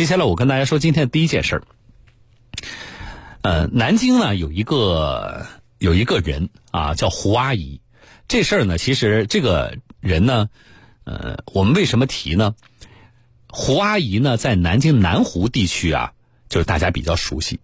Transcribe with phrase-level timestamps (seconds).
[0.00, 1.62] 接下来我跟大家说今天的第一件事儿。
[3.42, 7.82] 呃，南京呢有一个有一个人啊，叫胡阿姨。
[8.26, 10.48] 这事儿呢，其实这个人呢，
[11.04, 12.54] 呃，我们为什么提呢？
[13.50, 16.14] 胡阿姨呢，在南京南湖地区啊，
[16.48, 17.60] 就是大家比较熟悉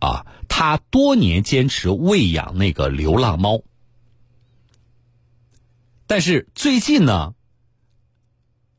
[0.00, 0.26] 啊。
[0.48, 3.62] 她多年坚持喂养那个流浪猫，
[6.08, 7.34] 但是最近呢，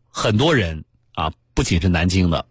[0.10, 0.84] 很多人
[1.14, 2.46] 啊，不仅是南京的，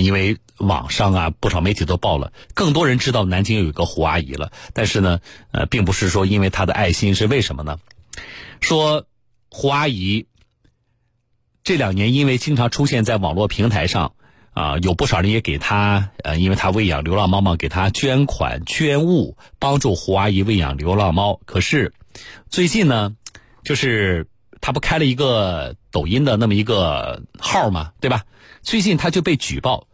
[0.00, 0.36] 因为。
[0.58, 4.52] 网上啊，不少媒体都报了，更多人知道南京有一个胡阿姨了。
[4.72, 5.18] 但是呢，
[5.50, 7.78] 呃，并不是说因为她的爱心，是为什么呢？
[8.60, 9.04] 说
[9.50, 10.26] 胡阿姨
[11.64, 14.14] 这两年因为经常出现在网络平台上，
[14.52, 21.40] 啊，有不少人也给她，呃，因为她喂养流浪猫嘛，给她捐款捐物，帮助胡阿姨喂养流浪猫。
[21.44, 21.92] 可是
[22.50, 23.16] 最近呢，
[23.64, 24.28] 就是
[24.62, 28.22] 他不开了一个抖音的那么一个号嘛，对吧？
[28.62, 29.86] 最近他就被举报。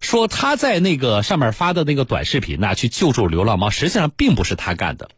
[0.00, 5.10] 说他在那个上面发的那个短视频呢，去救助流浪猫，实际上并不是他干的，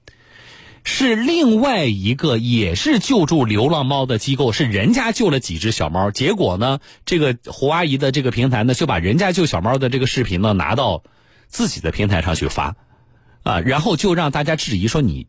[0.85, 11.03] 是另外一个也是救助流浪猫的机构，是人家救了几只小猫，结果呢，这个胡阿姨的这个平台呢，就把人家救小猫的这个视频呢拿到
[11.47, 12.77] 自己的平台上去发，
[13.43, 15.27] 啊，然后就让大家质疑说你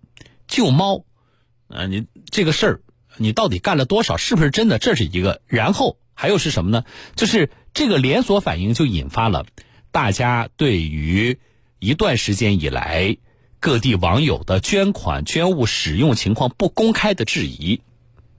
[0.48, 1.04] 救猫，
[1.68, 2.82] 啊，你这个事儿
[3.18, 4.80] 你到底干了多少，是不是真的？
[4.80, 6.84] 这是一个，然后还有是什么呢？
[7.16, 7.50] 就是。
[7.74, 9.46] 这个连锁反应就引发了
[9.92, 11.40] 大家对于
[11.80, 13.16] 一段时间以来
[13.62, 17.80] 各地网友的捐款捐物使用情况不公开的质疑，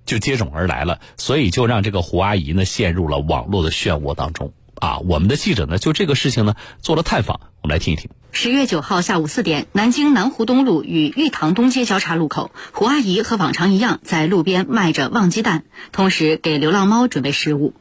[0.04, 1.00] 就接踵而来了。
[1.16, 4.98] 所以就让这个胡阿姨呢陷入了网络的漩涡当中啊！
[4.98, 8.10] 我们的记者呢就这个事情呢做了探访，我们来听一听。
[8.32, 17.74] 十月九号下午四点，南京南湖东路与玉堂东街交叉路口，胡阿姨和往常一样在路边卖着旺鸡蛋，同时给流浪猫准备食物。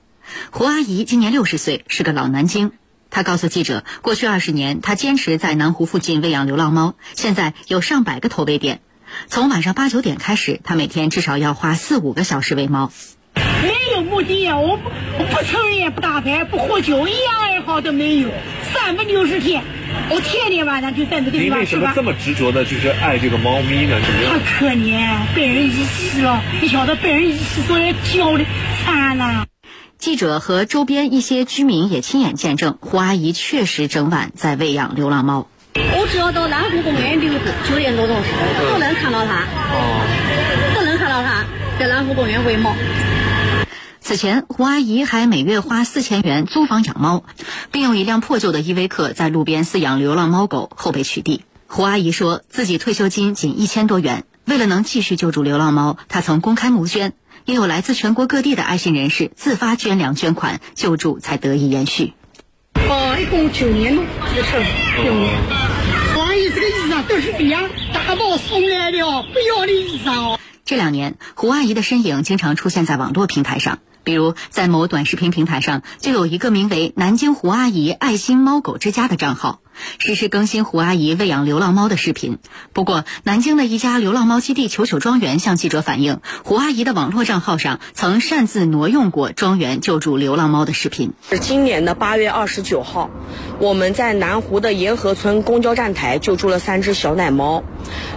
[0.51, 2.71] 胡阿姨今年六十岁，是个老南京。
[3.09, 8.79] 她告诉记者，过去二十年，她坚持在南湖附近喂养流浪猫，现在有上百个投喂点。
[9.25, 12.91] 从晚上八九点开始，她每天至少要花四五个小时喂猫。
[13.61, 18.29] 没有目的，我不我不抽烟，不打牌，不喝酒，一样爱好都没有。
[18.73, 19.63] 三百六十天，
[20.09, 21.59] 我天天晚上就在这个地方。
[21.59, 23.99] 你为什么这么执着的，就是爱这个猫咪呢？
[24.27, 26.41] 它可怜，被人遗弃了。
[26.61, 28.45] 你晓得，被人遗弃，所以教的
[28.83, 29.45] 惨了。
[29.97, 35.47] 记者和周边一些居民也亲眼见证，胡阿姨确实整晚在喂养流浪猫。
[35.75, 37.39] 我只要到南湖公园溜达，
[37.69, 38.29] 九点多钟时
[38.71, 39.45] 都能看到它，
[40.73, 41.45] 都能看到它
[41.79, 42.73] 在南湖公园喂猫。
[44.11, 47.23] 此前，胡阿姨还每月花四千元租房养猫，
[47.71, 51.39] 并用一辆破旧的依维柯在路边饲养流浪猫狗，后被取缔。
[51.67, 57.13] 胡阿姨说自己退休金仅一千多元，为了能继续救助流浪猫，她曾公开募捐。
[57.45, 62.13] 也有来自全国各地的爱心人士自发捐粮捐款救助，才得以延续。
[62.89, 64.03] 哦，一共九年了，
[64.35, 64.51] 这事
[65.05, 65.39] 九年。
[66.13, 67.57] 胡阿姨，这个衣裳都是别
[67.93, 70.39] 大宝送来的哦，不要的衣裳哦。
[70.65, 73.79] 这两年，胡阿姨的身影经常出现在网络平台上。
[74.03, 79.59] 比如，在某短视频平台上，就有一个名为“南京胡阿姨爱心猫狗之家”的账号，
[79.99, 82.39] 实时更新胡阿姨喂养流浪猫的视频。
[82.73, 91.13] 不过，南京的一家流浪猫基地“球球庄园”向记者反映，胡阿姨的网络账号上曾擅自挪用过庄园救助流浪猫的视频。
[91.29, 93.11] 是今年的八月二十九号，
[93.59, 97.63] 我们在南湖的沿河村公交站台救助了三只小奶猫，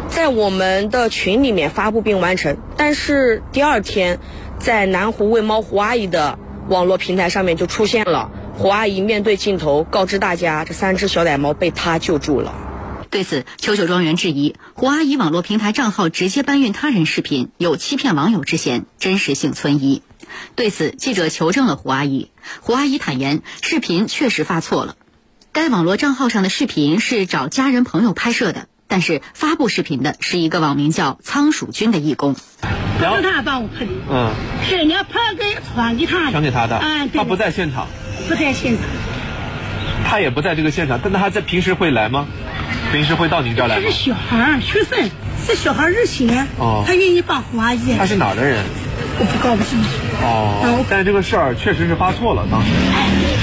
[0.09, 2.57] 在我们的群里面发布并完成。
[2.77, 4.19] 但是第二天。
[4.65, 6.39] 在南湖喂猫胡阿姨的
[6.71, 12.55] 网络平台上面就出现了胡阿姨面对镜头告知大家，这三只小奶猫被她救助了。
[13.11, 20.01] 对此，秋秋庄园质疑胡阿姨网络平台账号直接搬运他人视频，有欺骗网友之嫌，真实性存疑。
[20.55, 22.31] 对此，记者求证了胡阿姨，
[22.63, 24.97] 胡阿姨坦言视频确实发错了，
[25.53, 28.67] 该网络账号上的视频是找家人朋友拍摄的。
[28.89, 32.35] 但是发布视频的是一个网名叫仓鼠君的义工，
[32.99, 34.31] 是他帮我拍的，嗯，
[34.67, 37.87] 是人家拍给传给他，传给他的，嗯，他不在现场，
[38.29, 38.85] 不在现场，
[40.09, 42.27] 他也不在这个现场，但他在平时会来吗？
[42.93, 43.81] 平时会到您这儿来？
[43.81, 45.11] 他是小孩儿学生，
[45.45, 47.97] 是小孩热心，哦，他愿意帮胡阿姨。
[47.99, 48.63] 他是哪儿的人？
[49.19, 49.89] 我不搞不清楚。
[50.23, 52.69] 哦，但这个事儿确实是发错了，当时。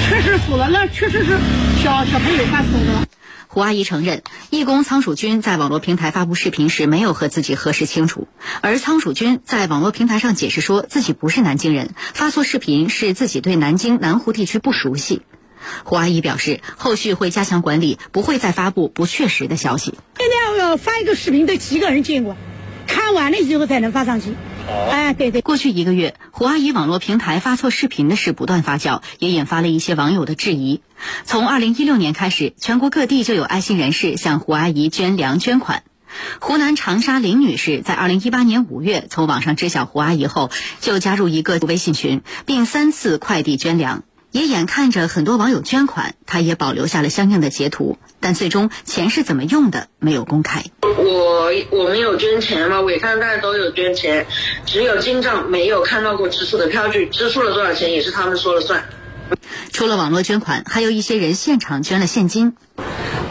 [0.09, 1.37] 确实错了，那确实是
[1.83, 3.07] 小小朋友发错的。
[3.53, 8.29] 胡阿姨承认，义工仓鼠君在网络平台发布视频时没有和自己核实清楚，
[8.61, 15.23] 而仓鼠君在网络平台上解释说自己不是南京人，发错视频是自己对南京南湖地区不熟悉。
[15.83, 19.95] 胡阿姨表示，后续会加强管理，不会再发布不确实的消息。
[20.17, 22.37] 现在要发一个视频，得几个人见过，
[22.87, 24.33] 看完了以后才能发上去。
[24.89, 25.41] 哎，对对。
[25.41, 30.81] 过去一个月，胡阿姨网络平台发错视频的事不断发酵，也引发了一些网友的质疑。
[31.25, 35.83] 从二零一六年开始，全国各地就有爱心人士向胡阿姨捐粮捐款。
[36.39, 40.51] 湖南长沙林女士在二零一八年五月从网上知晓胡阿姨后，
[40.81, 44.03] 就加入一个微信群，并三次快递捐粮。
[44.31, 50.63] 也眼看着很多网友捐款，他也保留下了相应的截图，但最终钱是怎么用的没有公开。
[50.81, 52.81] 我我们有捐钱吗？
[52.81, 54.25] 我看大家都有捐钱，
[54.65, 58.85] 只有进账没有看到过支出的票据，支出了多少钱也是他们说了算。
[59.73, 62.55] 除了网络捐款，还有一些人现场捐了现金。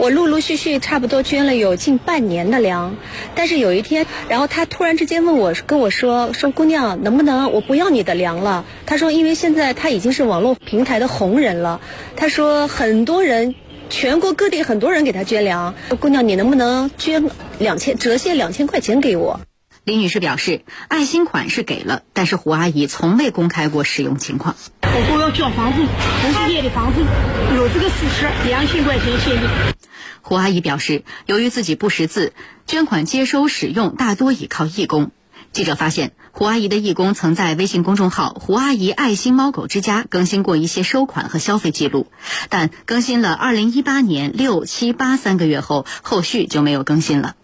[0.00, 2.96] 我陆陆续续差不多捐了有近半年的粮，
[3.34, 8.64] 但是有一天，然后他突然之间问我，跟我说说姑娘，能不能我不要你的粮了？
[8.86, 11.82] 他说，因为现在他已经是网络平台的红人了。
[12.16, 13.54] 他说，很多人，
[13.90, 15.74] 全国各地很多人给他捐粮。
[16.00, 19.40] 姑娘，你能不能捐两千折现两千块钱给我？
[19.84, 24.56] 李女士表示，爱心款是给了，但是胡阿姨从未公开过使用情况。
[24.92, 25.86] 我说要交房子，
[26.20, 27.00] 同事业的房子
[27.54, 29.48] 有这个事实，两千块钱现金。
[30.20, 32.32] 胡阿姨表示，由于自己不识字，
[32.66, 35.12] 捐款接收使用大多倚靠义工。
[35.52, 42.08] 记者发现，胡阿姨的义工曾在微信公众号“胡阿姨爱心猫狗之家”更新过一些收款和消费记录，
[42.48, 47.36] 但更新了2018年六七八三个月后，后续就没有更新了。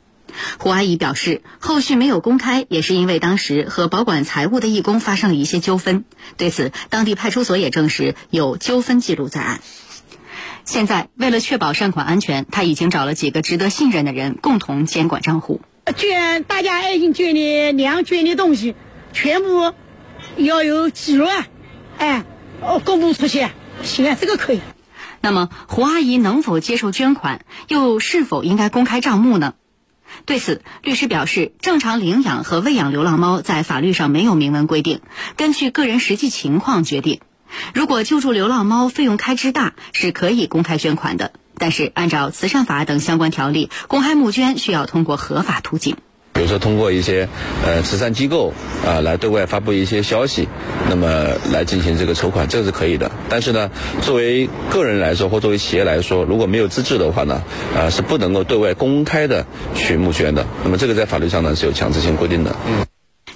[0.58, 6.04] 胡阿姨表示，后续没有公开，也是因为当时和保管财物的义工发生了一些纠纷。
[6.36, 9.60] 对此，当地派出所也证实有纠纷记录在案。
[10.64, 15.60] 现在，为了确保善款安全，他已经找了几个值得信任的人共同监管账户。
[15.96, 18.74] 捐大家爱心捐的粮捐的东西，
[19.12, 19.72] 全部
[20.36, 21.28] 要有记录，
[21.98, 22.24] 哎，
[22.60, 23.46] 哦，公布出去。
[23.84, 24.60] 行，这个可以。
[25.20, 29.54] 那么，胡阿姨能否接受捐款，又是否应该公开账目呢？
[30.24, 35.00] 对此，律师表示，正常领养和喂养流浪猫在法律上没有明文规定，
[35.36, 37.20] 根据个人实际情况决定。
[37.74, 41.32] 如果救助流浪猫费用开支大，是可以公开捐款的。
[41.58, 45.96] 但是，按照慈善法等相关条例，公开募捐需要通过合法途径。
[46.36, 47.26] 比如说，通过一些
[47.64, 48.52] 呃慈善机构
[48.84, 50.46] 啊来对外发布一些消息，
[50.90, 53.10] 那么来进行这个筹款，这个是可以的。
[53.30, 53.70] 但是呢，
[54.02, 57.42] 作为个人来说或作为企业来说，如果没有资质的话呢，
[57.74, 60.46] 啊是不能够对外公开的去募捐的。
[60.62, 62.54] 那么这个在法律上呢是有强制性规定的。
[62.68, 62.84] 嗯。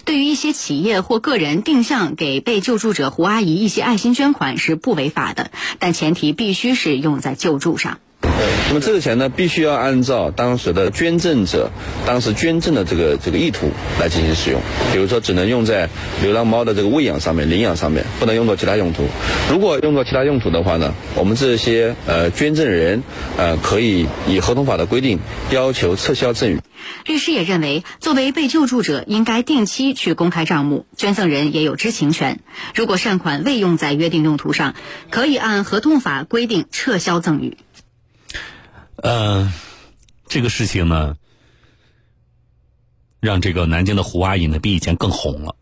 [0.04, 7.98] 对于一些企业或个人定向给被救助者胡阿姨一些爱心捐款是不违法的，但前提必须是用在救助上。
[8.70, 11.72] 那么这个钱呢，必须要按照当时的捐赠者
[12.06, 13.68] 当时捐赠的这个这个意图
[13.98, 14.60] 来进行使用。
[14.92, 15.88] 比如说，只能用在
[16.22, 19.08] 流浪猫的这个喂养上面、领养上面，不能用作其他用途。
[19.50, 23.02] 如果用作其他用途的话呢，我们这些呃捐赠人
[23.36, 25.18] 呃可以以合同法的规定
[25.50, 26.60] 要求撤销赠与。
[27.04, 32.38] 律师也认为，作为被救助者，应该定期去公开账目，捐赠人也有知情权。
[32.76, 34.76] 如果善款未用在约定用途上，
[35.10, 37.56] 可以按合同法规定撤销赠与。
[39.02, 39.50] 呃，
[40.28, 41.16] 这个事情呢，
[43.18, 45.56] 让这个南京的胡阿姨呢比以前更红了，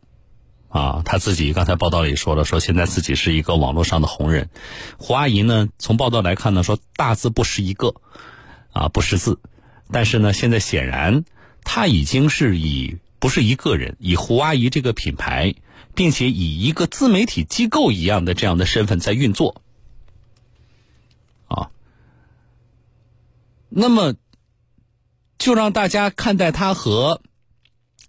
[0.69, 4.50] 啊，她自己刚才报道里说了，说现在自己是一个网络上的红人。
[4.96, 7.94] 胡阿姨呢，从报道来看呢，说大字不识一个，
[8.73, 9.38] 啊，不识字，
[9.93, 11.25] 但是呢，现在显然
[11.62, 15.55] 她已经是以不是一个人，以胡阿姨这个品牌，
[15.94, 19.62] 并且以一个自媒体机构一样的这样的身份在运作。
[23.69, 24.15] 那么，
[25.39, 27.20] 就让大家看待他和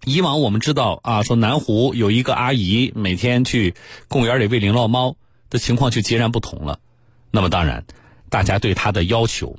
[0.04, 3.74] 以往我们知道啊，说南湖有一个阿姨每天去
[4.08, 5.16] 公园里喂流浪猫
[5.50, 6.80] 的情况就截然不同了。
[7.30, 7.84] 那么当然，
[8.30, 9.58] 大家对他的要求、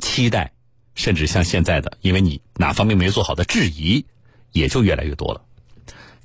[0.00, 0.52] 期待，
[0.94, 4.04] 甚至像现在的，因为你哪方面没做好的质疑，
[4.52, 5.42] 也就越来越多了。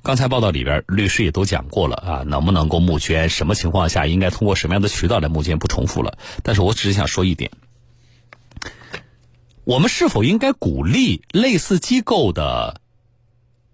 [0.02, 6.18] 刚才报道里边，律师也都讲过了啊，能不能够募捐，什么情况下应该通过什么样的渠道来募捐，不重复了。
[6.42, 7.52] 但是我只是想说一点。
[9.64, 12.80] 我们是否应该鼓励类似机构的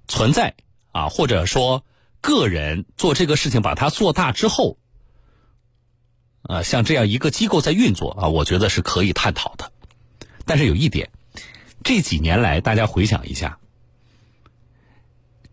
[0.07, 0.54] 存在
[0.92, 1.83] 啊，或者说
[2.21, 4.76] 个人做这个事情，把它做大之后，
[6.42, 9.73] 啊，像这样一个机构在运作啊，我觉得是可以探讨的。
[10.45, 11.11] 但是有一点，
[11.83, 13.59] 这几年来，大家回想一下，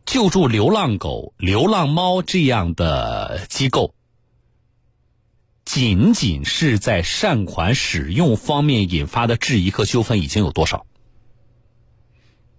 [0.06, 3.94] 救助流浪狗、流浪猫这样的机构。
[5.76, 10.86] 仅仅是在善款使用方面引发的质疑和纠纷已经有多少？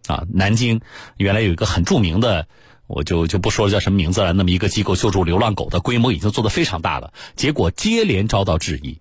[0.07, 0.83] 啊，南京
[1.17, 2.47] 原来有一个很著名的，
[2.87, 9.01] 我就就不说叫什么名字了，那么一个机构救助流浪狗的规模已经做得非常大了，结果接连遭到质疑，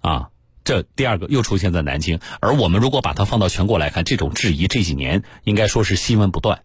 [0.00, 0.30] 啊，
[0.64, 6.62] 这第二个又出现在南京，而我们如果把它放到全国来看，这种质疑这几年应该说是新闻不断。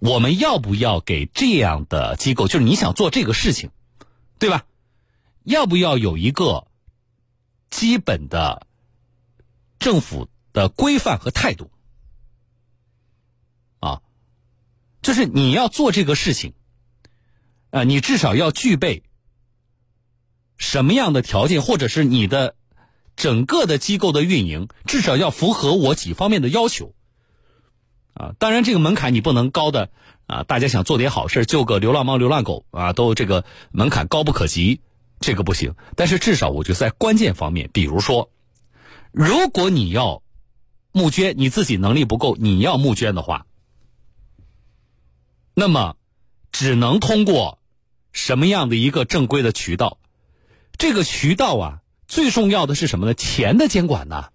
[0.00, 3.70] 我们要不要给这样的机构，就是你想做这个事情，
[4.40, 4.64] 对吧？
[5.44, 6.68] 要不要有一个
[7.70, 8.66] 基本的
[9.78, 11.70] 政府的规范和态度？
[13.80, 14.02] 啊，
[15.02, 16.54] 就是你要做这个事情，
[17.70, 19.02] 啊，你至少要具备
[20.56, 22.54] 什么样的条件，或者是你的
[23.16, 26.94] 整个的机构的运营，至少要符合我几方面的要求。
[28.14, 29.90] 啊，当然这个门槛你不能高的
[30.26, 34.80] 啊，大家想做点好事，救个流浪猫、流浪狗啊，都这个门槛高不可及。
[35.22, 38.30] 这个不行，但是至少我觉得在关键方面，比如说，
[39.12, 40.22] 如果你要
[40.90, 43.46] 募捐，你自己能力不够，你要募捐的话，
[45.54, 45.96] 那么
[46.50, 47.58] 只能通过
[48.12, 49.98] 什么样的一个正规的渠道？
[50.76, 53.14] 这个渠道啊，最重要的是什么呢？
[53.14, 54.30] 钱的监管呢？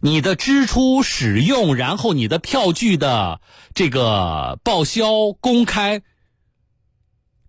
[0.00, 3.40] 你的支出、使用，然后你的票据的
[3.74, 6.02] 这个报销、公开，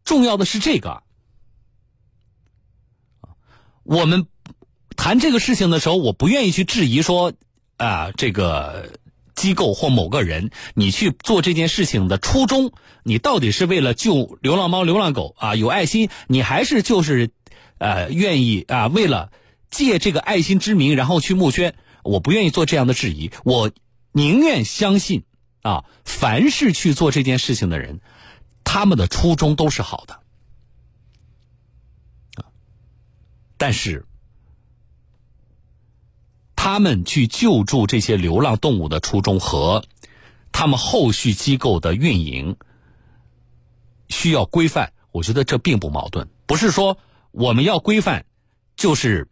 [0.03, 1.03] 重要的是这个。
[3.89, 4.27] 我们
[4.95, 7.33] 谈这个事情的时候，我不愿意去质疑说，
[7.77, 8.91] 啊，这个
[9.33, 17.31] 机构或某个人，你去做这件事情的初衷，你到底是为了救流浪猫、流浪狗啊，有爱心，你还是就是，
[17.79, 19.31] 呃，愿意啊，为了
[19.71, 21.73] 借这个爱心之名，然后去募捐？
[22.03, 23.71] 我不愿意做这样的质疑，我
[24.11, 25.23] 宁愿相信
[25.63, 28.01] 啊，凡是去做这件事情的人，
[28.63, 30.19] 他们的初衷都是好的。
[33.59, 34.05] 但是，
[36.55, 39.83] 他们去救助这些流浪动物的初衷和
[40.53, 42.55] 他们后续机构的运营
[44.07, 46.29] 需要规范，我觉得这并不矛盾。
[46.45, 46.97] 不是说
[47.31, 48.23] 我们要规范，
[48.77, 49.27] 就是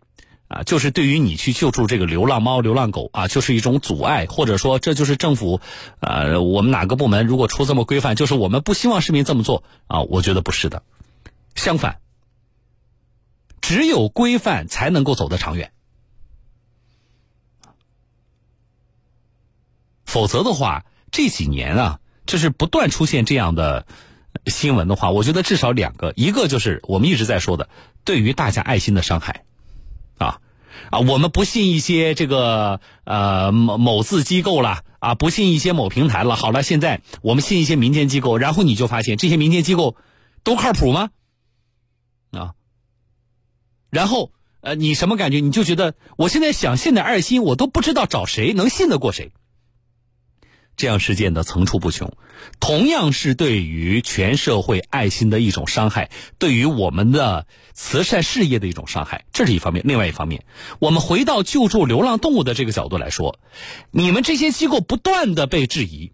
[0.50, 5.62] 啊，就是对于你去救助这个流浪猫、流浪狗啊，就是一种阻碍，或者说这就是政府
[6.02, 10.02] 呃，我们哪个部门如果出这么规范，就是我们不希望市民这么做啊？
[10.02, 10.84] 我觉得不是的，
[11.56, 12.00] 相反。
[13.68, 15.74] 只有规范才能够走得长远，
[20.06, 23.86] 否则的话，这几年啊，就是不断出现这样的
[24.46, 27.68] 新闻的话，我觉得至少两个，一个就是我们一直在说的，
[28.06, 29.44] 对于大家爱心的伤害，
[30.18, 30.40] 啊
[30.90, 39.98] 啊，我们不信一些这个呃某某字机构了啊，不信一些某平台了，好了，现在我们信一些民间机构，然后你就发现这些民间机构
[40.44, 41.10] 都靠谱吗？
[42.32, 42.54] 啊？
[43.90, 45.40] 然后，呃，你什么感觉？
[45.40, 49.32] 你就觉得我现在想信点爱心，我都不知道找谁能信得过谁。
[50.76, 52.14] 这样事件的层出不穷，
[52.60, 59.84] 同样是对于全社会爱心的一种伤害，对于我们的慈善事业的一种伤害，这是一方面。
[59.88, 60.46] 另外一方面，
[60.78, 63.40] 我们回到救助流浪动物的这个角度来说，
[63.90, 66.12] 你们这些机构不断的被质疑，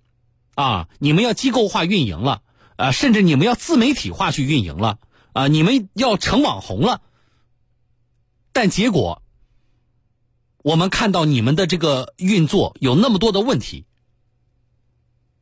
[0.56, 2.42] 啊，你们要机构化运营了，
[2.78, 4.98] 啊，甚至你们要自媒体化去运营了，
[5.34, 7.02] 啊，你们要成网红了。
[8.54, 9.22] 但结果，
[10.62, 13.86] 我们看到你们的这个运作有那么多的问题，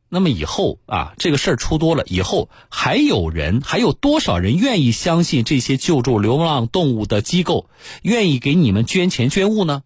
[0.08, 7.68] 那么以后啊，这个事儿出多了以后，还有人还有多少人愿意相信这些救助流浪动物的机构，
[8.00, 9.82] 愿意给你们捐钱捐物呢？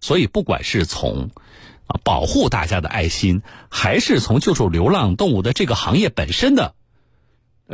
[0.00, 1.30] 所以，不管是从
[1.86, 6.74] 啊保护大家的爱心，还是从救助流浪动物的这个行业本身的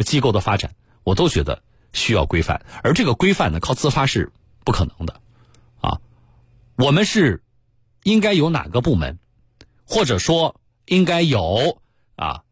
[0.06, 1.62] 机构的发展，我都觉得。
[1.94, 4.30] 需要规范，而这个规范呢，靠自发是
[4.64, 5.20] 不可能的，
[5.80, 6.00] 啊，
[6.76, 7.42] 我们是
[8.02, 9.18] 应该有哪个部门，
[9.86, 11.78] 或者说应该有
[12.16, 12.42] 啊，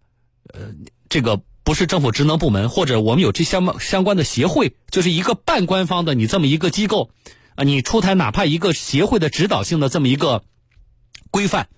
[0.54, 0.72] 呃，
[1.10, 7.10] 这个不是政府职能部门，或者我们有这相相关的协会，就是一个半官方的你这么一个机构
[7.56, 10.44] 啊，你出台哪怕一个协会的指导性的这么一个
[11.30, 11.68] 规范，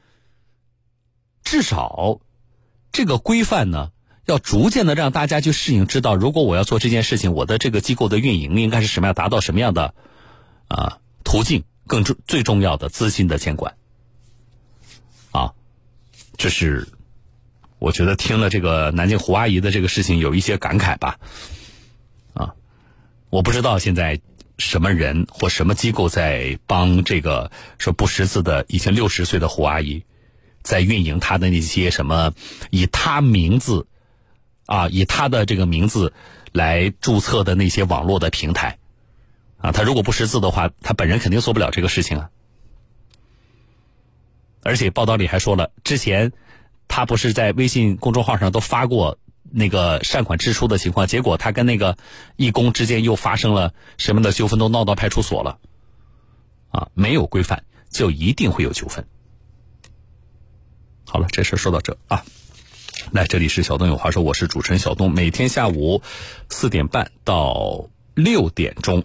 [1.42, 2.21] 至少
[2.92, 3.90] 这个规范呢。
[4.26, 9.95] 要逐渐的让大家去适应，知道如果我要做这件事情，我的这个机构的运营应该是什么样，达到什么样的
[10.69, 13.75] 啊途径，更重最重要的资金的监管
[15.31, 15.52] 啊，
[16.38, 16.88] 这是
[17.78, 21.19] 我觉得听了这个南京胡阿姨的这个事情有一些感慨吧
[22.33, 22.54] 啊，
[23.28, 24.21] 我不知道现在
[24.57, 30.02] 什么人或什么机构在帮这个说不识字的已经六十岁的胡阿姨
[30.62, 32.33] 在运营她的那些什么
[32.71, 33.87] 以她名字。
[34.66, 36.12] 啊，以他的这个名字
[36.52, 38.78] 来注册的那些网络的平台，
[39.59, 42.30] 啊，他如果不识字的话，他本人肯定做不了这个事情啊。
[44.62, 46.33] 而且报道里还说了，之前
[46.88, 51.99] 他不是在微信公众号上都发过那个善款支出的情况，结果他跟那个
[52.37, 55.59] 义工之间又发生了什么的纠纷，都闹到派出所了。
[56.71, 59.06] 啊，没有规范就一定会有纠纷。
[61.06, 62.25] 好了，这事说到这啊。
[63.12, 65.12] 来，这里是小东有话说，我是主持人小东。
[65.12, 66.02] 每天下午
[66.49, 69.04] 四点半到六点钟，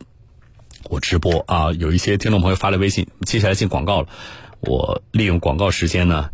[0.85, 1.71] 我直播啊。
[1.73, 4.07] 有一些听众朋友发了微信，接下来进广告了。
[4.61, 6.29] 我利用广告时间呢，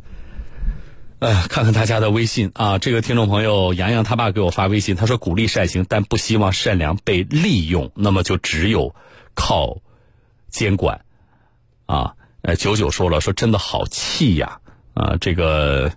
[1.19, 2.77] 呃，看看大家的微信啊。
[2.77, 8.95] 这个听众朋友洋洋他爸给我发微信，他说鼓励善行，但不希望善良被利用，那么就只有
[9.33, 9.79] 靠
[10.49, 11.03] 监管
[11.87, 12.15] 啊。
[12.41, 14.59] 呃，九九说了，说真的好气呀
[14.93, 15.91] 啊，这个。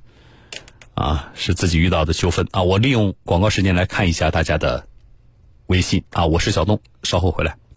[0.99, 2.63] 啊，是自己遇到的纠纷啊！
[2.63, 4.89] 我利用广告时间来看一下大家的
[5.67, 7.59] 微信啊，我是小东，稍后回来。